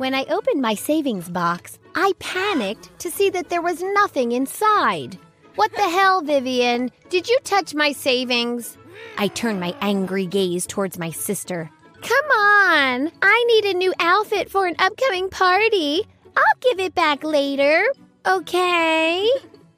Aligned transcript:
When 0.00 0.14
I 0.14 0.24
opened 0.30 0.62
my 0.62 0.76
savings 0.76 1.28
box, 1.28 1.78
I 1.94 2.14
panicked 2.20 2.98
to 3.00 3.10
see 3.10 3.28
that 3.28 3.50
there 3.50 3.60
was 3.60 3.82
nothing 3.82 4.32
inside. 4.32 5.18
What 5.56 5.72
the 5.72 5.90
hell, 5.90 6.22
Vivian? 6.22 6.90
Did 7.10 7.28
you 7.28 7.38
touch 7.44 7.74
my 7.74 7.92
savings? 7.92 8.78
I 9.18 9.28
turned 9.28 9.60
my 9.60 9.76
angry 9.82 10.24
gaze 10.24 10.66
towards 10.66 10.98
my 10.98 11.10
sister. 11.10 11.70
Come 12.00 12.30
on! 12.30 13.12
I 13.20 13.44
need 13.46 13.66
a 13.66 13.76
new 13.76 13.92
outfit 14.00 14.50
for 14.50 14.66
an 14.66 14.74
upcoming 14.78 15.28
party. 15.28 16.06
I'll 16.34 16.60
give 16.62 16.80
it 16.80 16.94
back 16.94 17.22
later. 17.22 17.84
Okay? 18.24 19.28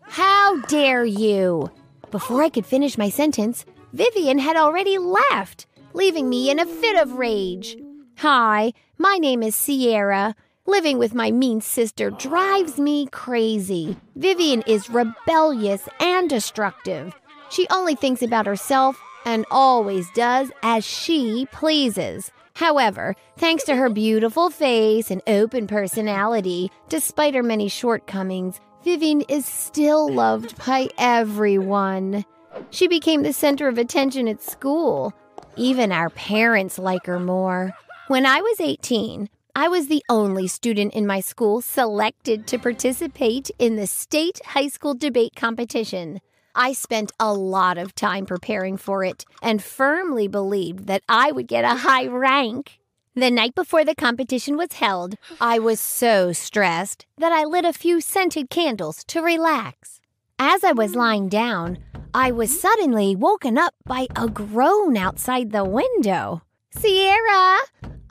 How 0.03 0.61
dare 0.67 1.05
you? 1.05 1.69
Before 2.13 2.45
I 2.45 2.49
could 2.49 2.65
finish 2.65 2.97
my 2.97 3.09
sentence, 3.09 3.65
Vivian 3.93 4.39
had 4.39 4.55
already 4.55 4.99
left, 4.99 5.67
leaving 5.95 6.29
me 6.29 6.49
in 6.49 6.61
a 6.61 6.67
fit 6.67 6.97
of 6.97 7.15
rage. 7.15 7.77
Hi, 8.19 8.73
my 8.99 9.19
name 9.19 9.43
is 9.43 9.57
Sierra. 9.57 10.37
Living 10.67 10.99
with 10.99 11.13
my 11.13 11.33
mean 11.33 11.61
sister 11.61 12.11
drives 12.11 12.79
me 12.79 13.07
crazy. 13.07 13.97
Vivian 14.15 14.63
is 14.63 14.89
rebellious 14.89 15.89
and 15.99 16.31
destructive. 16.31 17.15
She 17.51 17.67
only 17.71 17.97
thinks 17.97 18.23
about 18.23 18.47
herself 18.47 19.01
and 19.25 19.45
always 19.51 20.09
does 20.13 20.53
as 20.63 20.85
she 20.85 21.49
pleases. 21.51 22.31
However, 22.55 23.17
thanks 23.39 23.65
to 23.65 23.75
her 23.75 23.89
beautiful 23.89 24.51
face 24.51 25.11
and 25.11 25.21
open 25.27 25.67
personality, 25.67 26.71
despite 26.89 27.35
her 27.35 27.43
many 27.43 27.69
shortcomings, 27.69 28.61
Vivian 28.85 29.23
is 29.23 29.47
still 29.47 30.13
loved 30.13 30.57
by 30.65 30.89
everyone. 30.97 32.25
She 32.71 32.87
became 32.87 33.23
the 33.23 33.33
center 33.33 33.67
of 33.69 33.79
attention 33.79 34.29
at 34.29 34.43
school. 34.43 35.13
Even 35.57 35.91
our 35.93 36.11
parents 36.11 36.79
like 36.79 37.07
her 37.07 37.19
more. 37.19 37.73
When 38.13 38.27
I 38.27 38.43
was 38.43 38.61
18, 38.61 39.31
I 39.57 39.69
was 39.69 39.89
the 39.89 40.05
only 40.07 40.47
student 40.47 40.93
in 40.93 41.07
my 41.07 41.21
school 41.21 41.63
selected 41.63 42.47
to 42.49 42.59
participate 42.59 43.51
in 43.59 43.77
the 43.77 43.87
state 43.87 44.39
high 44.45 44.69
school 44.69 44.93
debate 44.93 45.35
competition. 45.35 46.21
I 46.55 46.75
spent 46.75 47.13
a 47.19 47.33
lot 47.33 47.79
of 47.79 47.95
time 47.95 48.27
preparing 48.27 48.77
for 48.77 49.03
it 49.03 49.25
and 49.41 49.63
firmly 49.63 50.29
believed 50.29 50.89
that 50.89 51.03
I 51.09 51.33
would 51.33 51.49
get 51.49 51.65
a 51.65 51.79
high 51.89 52.07
rank. 52.07 52.81
The 53.15 53.31
night 53.31 53.55
before 53.55 53.83
the 53.83 53.95
competition 53.95 54.59
was 54.59 54.75
held, 54.75 55.15
I 55.41 55.59
was 55.59 55.81
so 55.81 56.33
stressed 56.35 57.07
that 57.17 57.33
I 57.33 57.45
lit 57.45 57.65
a 57.65 57.73
few 57.73 58.03
scented 58.03 58.51
candles 58.51 59.05
to 59.05 59.23
relax. 59.23 60.03
As 60.39 60.63
I 60.63 60.73
was 60.73 60.95
lying 60.95 61.31
down, 61.31 61.79
I 62.13 62.31
was 62.31 62.61
suddenly 62.61 63.17
woken 63.17 63.57
up 63.57 63.73
by 63.87 64.07
a 64.15 64.29
groan 64.29 64.99
outside 64.99 65.51
the 65.51 65.65
window. 65.65 66.43
Sierra, 66.75 67.59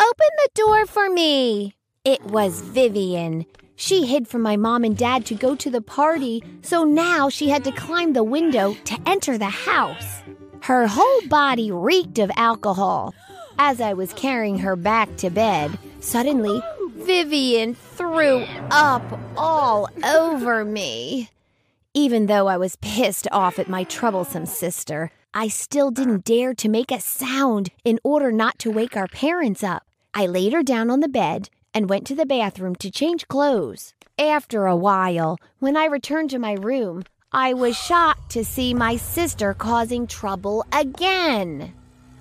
open 0.02 0.28
the 0.38 0.50
door 0.56 0.86
for 0.88 1.10
me. 1.10 1.76
It 2.04 2.24
was 2.26 2.62
Vivian. 2.62 3.46
She 3.76 4.08
hid 4.08 4.28
from 4.28 4.42
my 4.42 4.58
mom 4.58 4.84
and 4.84 4.98
dad 4.98 5.26
to 5.28 5.36
go 5.36 5.56
to 5.56 5.70
the 5.70 5.82
party, 5.82 6.44
so 6.64 6.84
now 6.84 7.30
she 7.30 7.50
had 7.50 7.64
to 7.66 7.72
climb 7.72 8.14
the 8.14 8.24
window 8.24 8.76
to 8.86 8.98
enter 9.06 9.38
the 9.38 9.46
house. 9.46 10.24
Her 10.62 10.88
whole 10.88 11.22
body 11.28 11.72
reeked 11.72 12.18
of 12.18 12.32
alcohol. 12.36 13.14
As 13.60 13.80
I 13.80 13.94
was 13.94 14.14
carrying 14.14 14.60
her 14.60 14.76
back 14.76 15.18
to 15.18 15.30
bed, 15.30 15.78
suddenly 16.00 16.62
Vivian 16.96 17.76
threw 17.76 18.46
up 18.72 19.04
all 19.38 19.88
over 20.04 20.66
me. 20.66 21.30
Even 21.94 22.26
though 22.26 22.48
I 22.48 22.58
was 22.58 22.76
pissed 22.78 23.28
off 23.32 23.60
at 23.60 23.70
my 23.70 23.84
troublesome 23.84 24.48
sister, 24.48 25.12
I 25.34 25.48
still 25.48 25.92
didn't 25.92 26.26
dare 26.26 26.54
to 26.56 26.70
make 26.70 26.92
a 26.92 27.00
sound 27.00 27.70
in 27.84 28.00
order 28.04 28.32
not 28.32 28.58
to 28.60 28.72
wake 28.72 28.98
our 28.98 29.08
parents 29.08 29.64
up. 29.64 29.84
I 30.14 30.26
laid 30.26 30.54
her 30.54 30.64
down 30.64 30.90
on 30.90 31.00
the 31.00 31.08
bed 31.08 31.50
and 31.74 31.90
went 31.90 32.06
to 32.08 32.16
the 32.16 32.26
bathroom 32.26 32.76
to 32.76 32.92
change 32.92 33.28
clothes. 33.28 33.94
After 34.20 34.66
a 34.66 34.76
while, 34.76 35.38
when 35.60 35.78
I 35.78 35.86
returned 35.86 36.30
to 36.32 36.40
my 36.40 36.54
room, 36.54 37.04
I 37.32 37.54
was 37.54 37.78
shocked 37.78 38.30
to 38.32 38.44
see 38.44 38.74
my 38.74 38.98
sister 38.98 39.54
causing 39.54 40.06
trouble 40.06 40.66
again. 40.74 41.74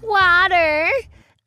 Water! 0.03 0.89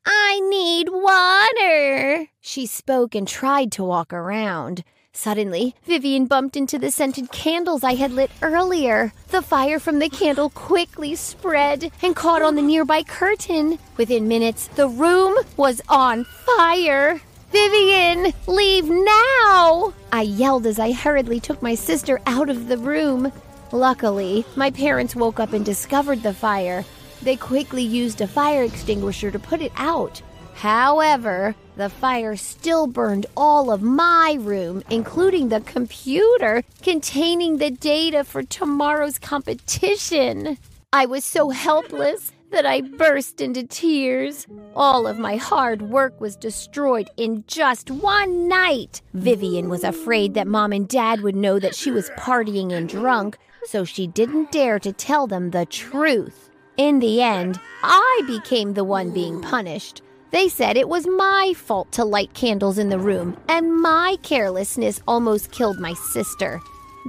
I 0.06 0.40
need 0.50 0.90
water! 0.90 2.28
She 2.42 2.66
spoke 2.66 3.16
and 3.16 3.26
tried 3.26 3.72
to 3.74 3.86
walk 3.86 4.12
around. 4.12 4.84
Suddenly, 5.16 5.76
Vivian 5.86 6.26
bumped 6.26 6.58
into 6.58 6.80
the 6.80 6.90
scented 6.90 7.32
candles 7.32 7.84
I 7.84 7.94
had 7.94 8.12
lit 8.12 8.32
earlier. 8.42 9.14
The 9.30 9.44
fire 9.44 9.80
from 9.80 10.00
the 10.00 10.10
candle 10.10 10.50
quickly 10.50 11.14
spread 11.14 11.92
and 12.02 12.16
caught 12.16 12.42
on 12.42 12.56
the 12.56 12.64
nearby 12.64 13.04
curtain. 13.04 13.78
Within 13.96 14.28
minutes, 14.28 14.68
the 14.70 14.88
room 14.88 15.38
was 15.56 15.82
on 15.88 16.24
fire. 16.24 17.22
Vivian, 17.52 18.34
leave 18.48 18.90
now! 18.90 19.94
I 20.12 20.24
yelled 20.24 20.66
as 20.66 20.80
I 20.80 20.92
hurriedly 20.92 21.40
took 21.40 21.62
my 21.62 21.76
sister 21.76 22.20
out 22.26 22.50
of 22.50 22.68
the 22.68 22.80
room. 22.80 23.32
Luckily, 23.72 24.44
my 24.56 24.72
parents 24.72 25.16
woke 25.16 25.40
up 25.40 25.54
and 25.54 25.64
discovered 25.64 26.24
the 26.24 26.34
fire. 26.34 26.84
They 27.22 27.36
quickly 27.36 27.84
used 27.84 28.20
a 28.22 28.28
fire 28.28 28.64
extinguisher 28.64 29.30
to 29.30 29.38
put 29.38 29.62
it 29.62 29.72
out. 29.78 30.24
However, 30.56 31.56
the 31.76 31.90
fire 31.90 32.36
still 32.36 32.88
burned 32.88 33.26
all 33.36 33.72
of 33.72 33.82
my 33.82 34.38
room, 34.40 34.84
including 34.90 35.50
the 35.50 35.62
computer 35.62 36.64
containing 36.82 37.58
the 37.58 37.72
data 37.72 38.24
for 38.24 38.44
tomorrow's 38.44 39.18
competition. 39.18 40.58
I 40.92 41.08
was 41.08 41.26
so 41.26 41.50
helpless 41.50 42.32
that 42.52 42.68
I 42.68 42.82
burst 42.82 43.42
into 43.42 43.64
tears. 43.64 44.46
All 44.76 45.08
of 45.08 45.18
my 45.18 45.38
hard 45.38 45.82
work 45.82 46.22
was 46.22 46.36
destroyed 46.36 47.10
in 47.18 47.44
just 47.48 47.90
one 47.90 48.48
night. 48.48 49.02
Vivian 49.16 49.70
was 49.70 49.84
afraid 49.84 50.36
that 50.36 50.46
mom 50.46 50.72
and 50.72 50.88
dad 50.88 51.22
would 51.22 51.36
know 51.36 51.58
that 51.58 51.76
she 51.76 51.90
was 51.90 52.12
partying 52.12 52.72
and 52.72 52.88
drunk, 52.88 53.40
so 53.66 53.84
she 53.84 54.06
didn't 54.06 54.52
dare 54.52 54.78
to 54.78 54.94
tell 54.94 55.26
them 55.26 55.50
the 55.50 55.66
truth. 55.66 56.52
In 56.78 57.00
the 57.00 57.24
end, 57.24 57.60
I 57.82 58.22
became 58.28 58.74
the 58.74 58.84
one 58.84 59.12
being 59.12 59.42
punished. 59.42 60.03
They 60.34 60.50
said 60.50 60.78
it 60.78 60.90
was 60.90 61.06
my 61.06 61.54
fault 61.56 61.92
to 61.92 62.04
light 62.04 62.34
candles 62.34 62.80
in 62.80 62.90
the 62.90 62.98
room, 62.98 63.38
and 63.48 63.72
my 63.72 64.18
carelessness 64.24 65.00
almost 65.08 65.52
killed 65.52 65.80
my 65.80 65.94
sister. 65.94 66.60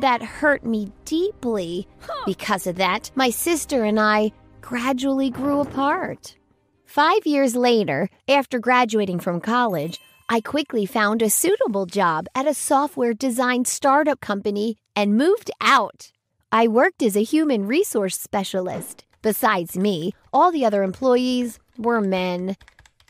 That 0.02 0.22
hurt 0.22 0.66
me 0.66 0.92
deeply. 1.06 1.88
Because 2.26 2.66
of 2.66 2.76
that, 2.76 3.10
my 3.14 3.30
sister 3.30 3.82
and 3.82 3.98
I 3.98 4.32
gradually 4.60 5.30
grew 5.30 5.60
apart. 5.60 6.36
Five 6.84 7.26
years 7.26 7.56
later, 7.56 8.10
after 8.28 8.58
graduating 8.58 9.20
from 9.20 9.40
college, 9.40 9.98
I 10.28 10.42
quickly 10.42 10.84
found 10.84 11.22
a 11.22 11.30
suitable 11.30 11.86
job 11.86 12.26
at 12.34 12.46
a 12.46 12.52
software 12.52 13.14
design 13.14 13.64
startup 13.64 14.20
company 14.20 14.76
and 14.94 15.16
moved 15.16 15.50
out. 15.62 16.12
I 16.52 16.68
worked 16.68 17.02
as 17.02 17.16
a 17.16 17.22
human 17.22 17.66
resource 17.66 18.20
specialist. 18.20 19.06
Besides 19.22 19.78
me, 19.78 20.12
all 20.30 20.52
the 20.52 20.66
other 20.66 20.82
employees 20.82 21.58
were 21.78 22.02
men. 22.02 22.56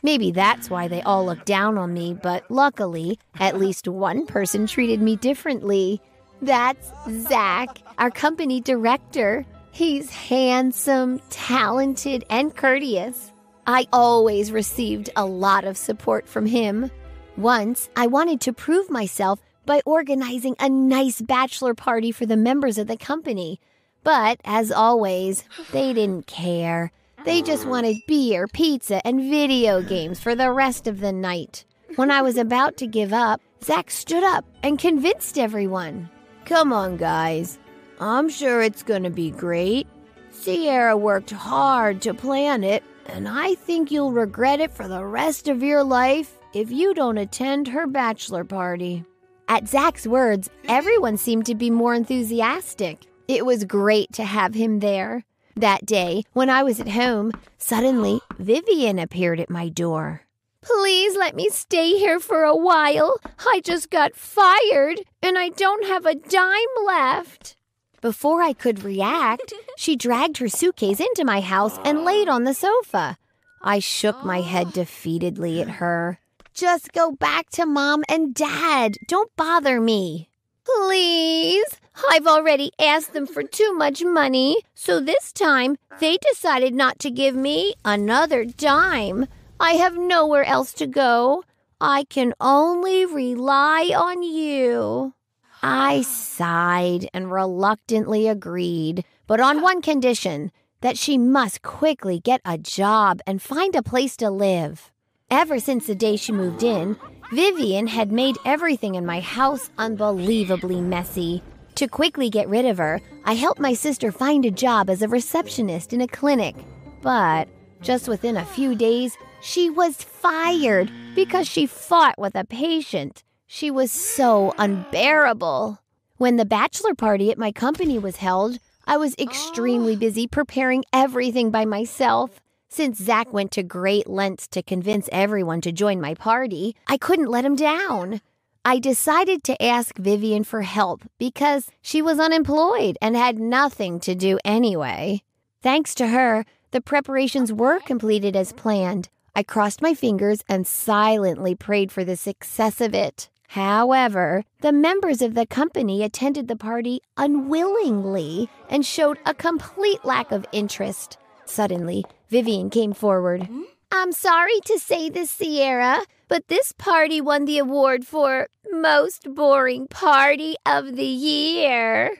Maybe 0.05 0.29
that's 0.29 0.69
why 0.69 0.87
they 0.87 1.01
all 1.01 1.25
looked 1.25 1.47
down 1.47 1.79
on 1.79 1.91
me, 1.91 2.13
but 2.13 2.43
luckily, 2.51 3.17
at 3.39 3.57
least 3.57 3.87
one 3.87 4.27
person 4.27 4.67
treated 4.67 5.01
me 5.01 5.15
differently. 5.15 5.99
That's 6.43 6.91
Zach, 7.27 7.79
our 7.97 8.11
company 8.11 8.61
director. 8.61 9.47
He's 9.71 10.11
handsome, 10.11 11.21
talented, 11.31 12.23
and 12.29 12.55
courteous. 12.55 13.31
I 13.65 13.87
always 13.91 14.51
received 14.51 15.09
a 15.15 15.25
lot 15.25 15.65
of 15.65 15.75
support 15.75 16.29
from 16.29 16.45
him. 16.45 16.91
Once, 17.35 17.89
I 17.95 18.05
wanted 18.05 18.41
to 18.41 18.53
prove 18.53 18.91
myself 18.91 19.41
by 19.65 19.81
organizing 19.87 20.55
a 20.59 20.69
nice 20.69 21.19
bachelor 21.19 21.73
party 21.73 22.11
for 22.11 22.27
the 22.27 22.37
members 22.37 22.77
of 22.77 22.85
the 22.85 22.95
company. 22.95 23.59
But, 24.03 24.39
as 24.45 24.71
always, 24.71 25.45
they 25.71 25.93
didn't 25.93 26.27
care. 26.27 26.91
They 27.25 27.41
just 27.41 27.65
wanted 27.65 28.05
beer, 28.07 28.45
pizza, 28.47 29.05
and 29.05 29.19
video 29.19 29.81
games 29.81 30.19
for 30.19 30.35
the 30.35 30.51
rest 30.51 30.85
of 30.85 30.99
the 30.99 31.11
night. 31.11 31.65
When 31.95 32.11
I 32.11 32.21
was 32.21 32.37
about 32.37 32.77
to 32.77 32.87
give 32.87 33.13
up, 33.13 33.41
Zach 33.63 33.89
stood 33.89 34.23
up 34.23 34.45
and 34.61 34.77
convinced 34.77 35.39
everyone. 35.39 36.07
Come 36.45 36.71
on, 36.71 36.97
guys. 36.97 37.57
I'm 37.99 38.29
sure 38.29 38.61
it's 38.61 38.83
gonna 38.83 39.09
be 39.09 39.31
great. 39.31 39.87
Sierra 40.29 40.95
worked 40.95 41.31
hard 41.31 41.99
to 42.03 42.13
plan 42.13 42.63
it, 42.63 42.83
and 43.07 43.27
I 43.27 43.55
think 43.55 43.89
you'll 43.89 44.11
regret 44.11 44.59
it 44.59 44.71
for 44.71 44.87
the 44.87 45.03
rest 45.03 45.47
of 45.47 45.63
your 45.63 45.83
life 45.83 46.37
if 46.53 46.69
you 46.69 46.93
don't 46.93 47.17
attend 47.17 47.69
her 47.69 47.87
bachelor 47.87 48.43
party. 48.43 49.03
At 49.47 49.67
Zach's 49.67 50.05
words, 50.05 50.51
everyone 50.67 51.17
seemed 51.17 51.47
to 51.47 51.55
be 51.55 51.71
more 51.71 51.95
enthusiastic. 51.95 53.07
It 53.27 53.47
was 53.47 53.63
great 53.63 54.13
to 54.13 54.23
have 54.23 54.53
him 54.53 54.79
there. 54.79 55.25
That 55.57 55.85
day, 55.85 56.23
when 56.33 56.49
I 56.49 56.63
was 56.63 56.81
at 56.81 56.89
home, 56.89 57.31
suddenly 57.57 58.19
Vivian 58.37 58.99
appeared 58.99 59.39
at 59.39 59.49
my 59.49 59.69
door. 59.69 60.23
Please 60.61 61.15
let 61.15 61.33
me 61.33 61.47
stay 61.49 61.91
here 61.91 62.19
for 62.19 62.43
a 62.43 62.55
while. 62.55 63.21
I 63.47 63.61
just 63.63 63.89
got 63.89 64.17
fired 64.17 64.99
and 65.21 65.37
I 65.37 65.49
don't 65.49 65.87
have 65.87 66.05
a 66.05 66.15
dime 66.15 66.75
left. 66.85 67.55
Before 68.01 68.41
I 68.41 68.51
could 68.51 68.83
react, 68.83 69.53
she 69.77 69.95
dragged 69.95 70.39
her 70.39 70.49
suitcase 70.49 70.99
into 70.99 71.23
my 71.23 71.39
house 71.39 71.79
and 71.85 72.03
laid 72.03 72.27
on 72.27 72.43
the 72.43 72.53
sofa. 72.53 73.17
I 73.61 73.79
shook 73.79 74.25
my 74.25 74.41
head 74.41 74.67
oh. 74.67 74.71
defeatedly 74.71 75.61
at 75.61 75.69
her. 75.79 76.19
just 76.53 76.91
go 76.91 77.11
back 77.13 77.49
to 77.51 77.65
mom 77.65 78.03
and 78.09 78.35
dad. 78.35 78.95
Don't 79.07 79.33
bother 79.37 79.79
me. 79.79 80.27
Please. 80.65 81.65
I've 82.09 82.27
already 82.27 82.71
asked 82.79 83.13
them 83.13 83.25
for 83.25 83.43
too 83.43 83.73
much 83.73 84.03
money, 84.03 84.57
so 84.73 84.99
this 84.99 85.31
time 85.31 85.77
they 85.99 86.17
decided 86.17 86.73
not 86.73 86.99
to 86.99 87.11
give 87.11 87.35
me 87.35 87.73
another 87.85 88.43
dime. 88.43 89.27
I 89.59 89.73
have 89.73 89.97
nowhere 89.97 90.43
else 90.43 90.73
to 90.73 90.87
go. 90.87 91.43
I 91.79 92.03
can 92.05 92.33
only 92.41 93.05
rely 93.05 93.91
on 93.95 94.23
you. 94.23 95.13
I 95.61 96.01
sighed 96.01 97.09
and 97.13 97.31
reluctantly 97.31 98.27
agreed, 98.27 99.05
but 99.27 99.39
on 99.39 99.61
one 99.61 99.81
condition 99.81 100.51
that 100.81 100.97
she 100.97 101.17
must 101.17 101.61
quickly 101.61 102.19
get 102.19 102.41
a 102.45 102.57
job 102.57 103.21
and 103.25 103.41
find 103.41 103.75
a 103.75 103.81
place 103.81 104.15
to 104.17 104.29
live. 104.29 104.91
Ever 105.31 105.59
since 105.59 105.87
the 105.87 105.95
day 105.95 106.17
she 106.17 106.31
moved 106.31 106.61
in, 106.61 106.97
Vivian 107.31 107.87
had 107.87 108.11
made 108.11 108.37
everything 108.45 108.95
in 108.95 109.05
my 109.05 109.19
house 109.19 109.69
unbelievably 109.77 110.79
messy. 110.81 111.41
To 111.75 111.87
quickly 111.87 112.29
get 112.29 112.47
rid 112.47 112.65
of 112.65 112.77
her, 112.77 113.01
I 113.23 113.33
helped 113.33 113.59
my 113.59 113.73
sister 113.73 114.11
find 114.11 114.45
a 114.45 114.51
job 114.51 114.89
as 114.89 115.01
a 115.01 115.07
receptionist 115.07 115.91
in 115.91 116.01
a 116.01 116.07
clinic. 116.07 116.55
But 117.01 117.47
just 117.81 118.07
within 118.07 118.37
a 118.37 118.45
few 118.45 118.75
days, 118.75 119.17
she 119.41 119.69
was 119.69 119.95
fired 119.95 120.91
because 121.15 121.47
she 121.47 121.65
fought 121.65 122.17
with 122.17 122.35
a 122.35 122.45
patient. 122.45 123.23
She 123.47 123.71
was 123.71 123.91
so 123.91 124.53
unbearable. 124.57 125.79
When 126.17 126.37
the 126.37 126.45
bachelor 126.45 126.93
party 126.93 127.31
at 127.31 127.37
my 127.37 127.51
company 127.51 127.97
was 127.97 128.17
held, 128.17 128.59
I 128.85 128.97
was 128.97 129.15
extremely 129.17 129.95
busy 129.95 130.27
preparing 130.27 130.83
everything 130.93 131.49
by 131.49 131.65
myself. 131.65 132.39
Since 132.75 132.97
Zach 132.97 133.31
went 133.31 133.53
to 133.53 133.63
great 133.63 134.05
lengths 134.05 134.49
to 134.49 134.61
convince 134.61 135.07
everyone 135.09 135.61
to 135.61 135.71
join 135.71 136.01
my 136.01 136.13
party, 136.13 136.75
I 136.87 136.97
couldn't 136.97 137.29
let 137.29 137.45
him 137.45 137.55
down. 137.55 138.19
I 138.65 138.79
decided 138.79 139.45
to 139.45 139.63
ask 139.63 139.97
Vivian 139.97 140.43
for 140.43 140.63
help 140.63 141.03
because 141.17 141.69
she 141.81 142.01
was 142.01 142.19
unemployed 142.19 142.97
and 143.01 143.15
had 143.15 143.39
nothing 143.39 144.01
to 144.01 144.13
do 144.13 144.39
anyway. 144.43 145.21
Thanks 145.61 145.95
to 145.95 146.07
her, 146.07 146.43
the 146.71 146.81
preparations 146.81 147.53
were 147.53 147.79
completed 147.79 148.35
as 148.35 148.51
planned. 148.51 149.07
I 149.33 149.43
crossed 149.43 149.81
my 149.81 149.93
fingers 149.93 150.43
and 150.49 150.67
silently 150.67 151.55
prayed 151.55 151.93
for 151.93 152.03
the 152.03 152.17
success 152.17 152.81
of 152.81 152.93
it. 152.93 153.29
However, 153.47 154.43
the 154.59 154.73
members 154.73 155.21
of 155.21 155.33
the 155.33 155.45
company 155.45 156.03
attended 156.03 156.49
the 156.49 156.57
party 156.57 156.99
unwillingly 157.15 158.49
and 158.67 158.85
showed 158.85 159.17
a 159.25 159.33
complete 159.33 160.03
lack 160.03 160.33
of 160.33 160.45
interest. 160.51 161.17
Suddenly, 161.45 162.05
Vivian 162.29 162.69
came 162.69 162.93
forward. 162.93 163.47
I'm 163.91 164.11
sorry 164.11 164.59
to 164.65 164.79
say 164.79 165.09
this, 165.09 165.29
Sierra, 165.31 166.03
but 166.27 166.47
this 166.47 166.71
party 166.71 167.21
won 167.21 167.45
the 167.45 167.59
award 167.59 168.05
for 168.05 168.47
Most 168.71 169.33
Boring 169.33 169.87
Party 169.87 170.55
of 170.65 170.95
the 170.95 171.03
Year. 171.03 172.11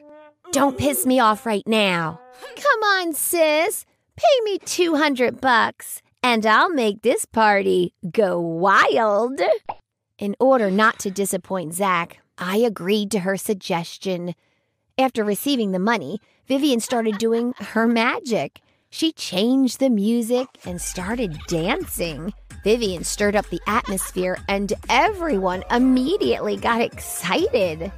Don't 0.52 0.78
piss 0.78 1.06
me 1.06 1.20
off 1.20 1.46
right 1.46 1.68
now. 1.68 2.20
Come 2.56 2.84
on, 2.84 3.14
sis. 3.14 3.86
Pay 4.16 4.44
me 4.46 4.60
200 4.60 5.42
bucks 5.42 6.02
and 6.26 6.44
I'll 6.44 6.70
make 6.70 7.04
this 7.04 7.26
party 7.26 7.94
go 8.12 8.40
wild. 8.40 9.42
In 10.18 10.36
order 10.40 10.72
not 10.72 10.98
to 11.00 11.12
disappoint 11.12 11.76
Zach, 11.76 12.18
I 12.38 12.58
agreed 12.58 13.12
to 13.12 13.20
her 13.20 13.38
suggestion. 13.38 14.34
After 14.98 15.24
receiving 15.24 15.72
the 15.72 15.78
money, 15.78 16.20
Vivian 16.48 16.80
started 16.80 17.20
doing 17.20 17.54
her 17.60 17.86
magic. 17.86 18.60
She 18.96 19.12
changed 19.12 19.82
the 19.82 19.90
music 19.90 20.48
and 20.64 20.80
started 20.82 21.38
dancing. 21.50 22.34
Vivian 22.64 23.04
stirred 23.04 23.36
up 23.36 23.46
the 23.50 23.60
atmosphere, 23.68 24.38
and 24.48 24.72
everyone 24.88 25.66
immediately 25.70 26.56
got 26.56 26.80
excited. 26.80 27.92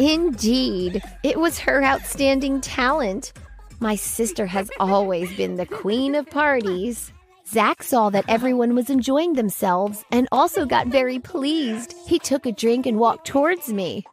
Indeed, 0.00 1.04
it 1.22 1.38
was 1.38 1.60
her 1.60 1.84
outstanding 1.84 2.60
talent. 2.60 3.32
My 3.78 3.94
sister 3.94 4.44
has 4.46 4.72
always 4.80 5.32
been 5.36 5.54
the 5.54 5.66
queen 5.66 6.16
of 6.16 6.28
parties. 6.28 7.12
Zach 7.46 7.84
saw 7.84 8.10
that 8.10 8.24
everyone 8.26 8.74
was 8.74 8.90
enjoying 8.90 9.34
themselves 9.34 10.04
and 10.10 10.26
also 10.32 10.66
got 10.66 10.88
very 10.88 11.20
pleased. 11.20 11.94
He 12.08 12.18
took 12.18 12.44
a 12.44 12.50
drink 12.50 12.86
and 12.86 12.98
walked 12.98 13.24
towards 13.24 13.72
me. 13.72 14.04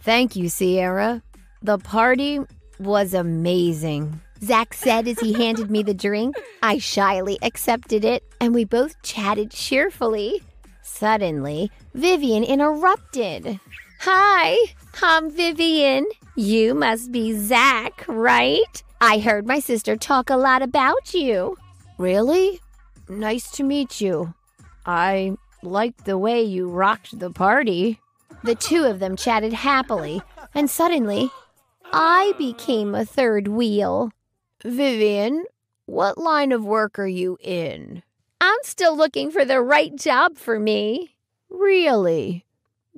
Thank 0.00 0.36
you, 0.36 0.48
Sierra. 0.48 1.22
The 1.60 1.76
party 1.76 2.40
was 2.78 3.12
amazing. 3.12 4.22
Zach 4.44 4.74
said 4.74 5.06
as 5.06 5.20
he 5.20 5.32
handed 5.32 5.70
me 5.70 5.82
the 5.84 5.94
drink. 5.94 6.36
I 6.62 6.78
shyly 6.78 7.38
accepted 7.42 8.04
it, 8.04 8.24
and 8.40 8.52
we 8.52 8.64
both 8.64 9.00
chatted 9.02 9.52
cheerfully. 9.52 10.42
Suddenly, 10.82 11.70
Vivian 11.94 12.42
interrupted. 12.42 13.60
Hi, 14.00 14.56
I'm 15.00 15.30
Vivian. 15.30 16.06
You 16.34 16.74
must 16.74 17.12
be 17.12 17.34
Zach, 17.34 18.04
right? 18.08 18.82
I 19.00 19.20
heard 19.20 19.46
my 19.46 19.60
sister 19.60 19.96
talk 19.96 20.28
a 20.28 20.36
lot 20.36 20.60
about 20.60 21.14
you. 21.14 21.56
Really? 21.98 22.60
Nice 23.08 23.48
to 23.52 23.62
meet 23.62 24.00
you. 24.00 24.34
I 24.84 25.36
liked 25.62 26.04
the 26.04 26.18
way 26.18 26.42
you 26.42 26.68
rocked 26.68 27.16
the 27.16 27.30
party. 27.30 28.00
The 28.42 28.56
two 28.56 28.84
of 28.84 28.98
them 28.98 29.14
chatted 29.14 29.52
happily, 29.52 30.20
and 30.52 30.68
suddenly, 30.68 31.30
I 31.92 32.32
became 32.38 32.96
a 32.96 33.04
third 33.04 33.46
wheel. 33.46 34.10
Vivian, 34.64 35.44
what 35.86 36.18
line 36.18 36.52
of 36.52 36.64
work 36.64 36.96
are 36.98 37.06
you 37.06 37.36
in? 37.40 38.02
I'm 38.40 38.58
still 38.62 38.96
looking 38.96 39.30
for 39.32 39.44
the 39.44 39.60
right 39.60 39.94
job 39.96 40.38
for 40.38 40.60
me. 40.60 41.16
Really? 41.50 42.44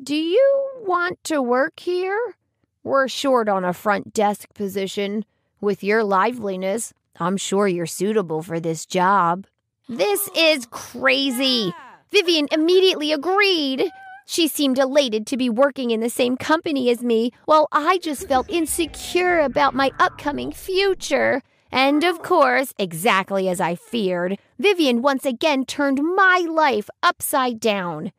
Do 0.03 0.15
you 0.15 0.71
want 0.83 1.23
to 1.25 1.41
work 1.41 1.81
here? 1.81 2.37
We're 2.83 3.09
short 3.09 3.49
on 3.49 3.65
a 3.65 3.73
front 3.73 4.13
desk 4.13 4.53
position. 4.53 5.25
With 5.61 5.83
your 5.83 6.05
liveliness, 6.05 6.93
I'm 7.19 7.39
sure 7.39 7.67
you're 7.67 7.87
suitable 7.87 8.43
for 8.43 8.61
this 8.61 8.85
job. 8.85 9.47
This 9.89 10.29
is 10.37 10.67
crazy. 10.71 11.73
Vivian 12.11 12.49
immediately 12.53 13.11
agreed. 13.11 13.91
She 14.27 14.49
seemed 14.49 14.79
elated 14.79 15.27
to 15.29 15.39
be 15.39 15.49
working 15.49 15.91
in 15.91 16.01
the 16.01 16.11
same 16.11 16.37
company 16.37 16.91
as 16.91 17.03
me, 17.03 17.33
while 17.47 17.69
I 17.73 17.99
just 17.99 18.29
felt 18.29 18.51
insecure 18.51 19.41
about 19.41 19.75
my 19.75 19.93
upcoming 19.99 20.53
future. 20.53 21.41
And 21.75 22.05
of 22.05 22.23
course, 22.23 22.73
exactly 22.79 23.49
as 23.49 23.61
I 23.61 23.75
feared, 23.75 24.38
Vivian 24.61 25.03
once 25.03 25.26
again 25.26 25.65
turned 25.65 26.00
my 26.00 26.47
life 26.49 26.88
upside 27.03 27.59
down. 27.59 28.13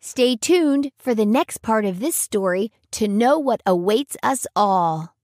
Stay 0.00 0.34
tuned 0.34 0.90
for 0.98 1.14
the 1.14 1.24
next 1.24 1.62
part 1.62 1.84
of 1.84 2.00
this 2.00 2.16
story 2.16 2.72
to 2.90 3.06
know 3.06 3.38
what 3.38 3.62
awaits 3.64 4.16
us 4.24 4.44
all. 4.56 5.15